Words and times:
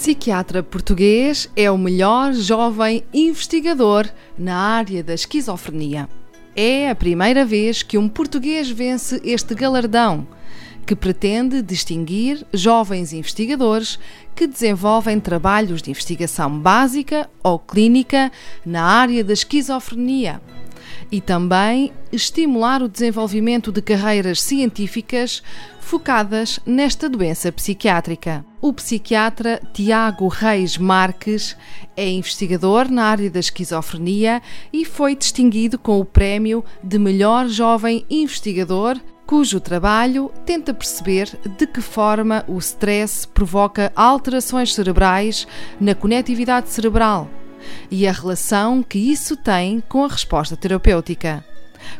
Psiquiatra 0.00 0.62
português 0.62 1.46
é 1.54 1.70
o 1.70 1.76
melhor 1.76 2.32
jovem 2.32 3.04
investigador 3.12 4.08
na 4.38 4.56
área 4.56 5.04
da 5.04 5.12
esquizofrenia. 5.12 6.08
É 6.56 6.88
a 6.88 6.94
primeira 6.94 7.44
vez 7.44 7.82
que 7.82 7.98
um 7.98 8.08
português 8.08 8.70
vence 8.70 9.20
este 9.22 9.54
galardão, 9.54 10.26
que 10.86 10.96
pretende 10.96 11.60
distinguir 11.60 12.46
jovens 12.50 13.12
investigadores 13.12 13.98
que 14.34 14.46
desenvolvem 14.46 15.20
trabalhos 15.20 15.82
de 15.82 15.90
investigação 15.90 16.58
básica 16.58 17.28
ou 17.42 17.58
clínica 17.58 18.32
na 18.64 18.82
área 18.82 19.22
da 19.22 19.34
esquizofrenia 19.34 20.40
e 21.10 21.20
também 21.20 21.92
estimular 22.12 22.82
o 22.82 22.88
desenvolvimento 22.88 23.72
de 23.72 23.82
carreiras 23.82 24.40
científicas 24.40 25.42
focadas 25.80 26.60
nesta 26.64 27.08
doença 27.08 27.50
psiquiátrica. 27.50 28.44
O 28.60 28.72
psiquiatra 28.72 29.60
Tiago 29.72 30.28
Reis 30.28 30.78
Marques 30.78 31.56
é 31.96 32.08
investigador 32.08 32.90
na 32.90 33.04
área 33.04 33.30
da 33.30 33.40
esquizofrenia 33.40 34.40
e 34.72 34.84
foi 34.84 35.16
distinguido 35.16 35.78
com 35.78 35.98
o 35.98 36.04
prémio 36.04 36.64
de 36.82 36.98
melhor 36.98 37.48
jovem 37.48 38.04
investigador 38.08 39.00
cujo 39.26 39.60
trabalho 39.60 40.30
tenta 40.44 40.74
perceber 40.74 41.30
de 41.56 41.66
que 41.66 41.80
forma 41.80 42.44
o 42.48 42.58
stress 42.58 43.26
provoca 43.26 43.92
alterações 43.94 44.74
cerebrais 44.74 45.46
na 45.80 45.94
conectividade 45.94 46.68
cerebral 46.68 47.28
e 47.90 48.06
a 48.06 48.12
relação 48.12 48.82
que 48.82 48.98
isso 48.98 49.36
tem 49.36 49.82
com 49.88 50.04
a 50.04 50.08
resposta 50.08 50.56
terapêutica. 50.56 51.44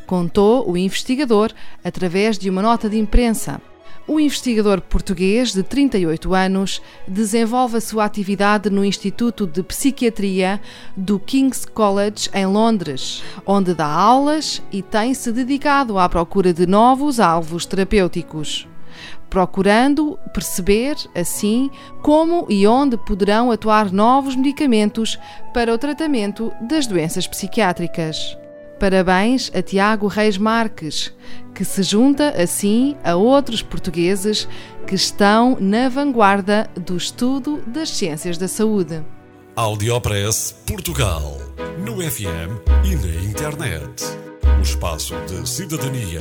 Contou 0.07 0.71
o 0.71 0.77
investigador 0.77 1.53
através 1.83 2.39
de 2.39 2.51
uma 2.51 2.63
nota 2.63 2.89
de 2.89 2.99
imprensa. 2.99 3.61
O 4.07 4.19
investigador 4.19 4.81
português 4.81 5.53
de 5.53 5.63
38 5.63 6.35
anos 6.35 6.83
desenvolve 7.07 7.77
a 7.77 7.81
sua 7.81 8.05
atividade 8.05 8.69
no 8.69 8.85
Instituto 8.85 9.47
de 9.47 9.63
Psiquiatria 9.63 10.61
do 10.97 11.19
King's 11.19 11.65
College 11.65 12.29
em 12.35 12.47
Londres, 12.47 13.23
onde 13.47 13.73
dá 13.73 13.87
aulas 13.87 14.61
e 14.73 14.83
tem-se 14.83 15.31
dedicado 15.31 15.99
à 15.99 16.09
procura 16.09 16.53
de 16.53 16.67
novos 16.67 17.21
alvos 17.21 17.65
terapêuticos 17.65 18.67
procurando 19.29 20.19
perceber, 20.33 20.97
assim, 21.15 21.71
como 22.03 22.47
e 22.49 22.67
onde 22.67 22.97
poderão 22.97 23.51
atuar 23.51 23.93
novos 23.93 24.35
medicamentos 24.35 25.19
para 25.55 25.73
o 25.73 25.79
tratamento 25.79 26.53
das 26.61 26.87
doenças 26.87 27.27
psiquiátricas. 27.27 28.37
Parabéns 28.81 29.51
a 29.55 29.61
Tiago 29.61 30.07
Reis 30.07 30.39
Marques, 30.39 31.13
que 31.55 31.67
se 31.67 31.83
junta 31.83 32.31
assim 32.43 32.97
a 33.05 33.15
outros 33.15 33.63
portugueses 33.63 34.49
que 34.87 34.95
estão 34.95 35.59
na 35.61 35.89
vanguarda 35.91 36.69
do 36.75 36.97
estudo 36.97 37.63
das 37.67 37.91
ciências 37.91 38.39
da 38.39 38.49
saúde. 38.49 39.05
Audiopress 39.55 40.57
Portugal. 40.67 41.37
No 41.85 42.01
FM 42.01 42.57
e 42.83 42.97
na 42.97 43.23
internet. 43.23 44.03
O 44.59 44.63
espaço 44.63 45.15
de 45.27 45.47
cidadania 45.47 46.21